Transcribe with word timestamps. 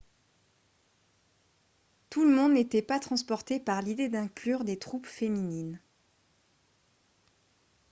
tout 2.09 2.25
le 2.25 2.33
monde 2.35 2.53
n'était 2.53 2.81
pas 2.81 2.97
transporté 2.99 3.59
par 3.59 3.83
l'idée 3.83 4.09
d'inclure 4.09 4.63
des 4.63 4.79
troupes 4.79 5.05
féminines 5.05 5.79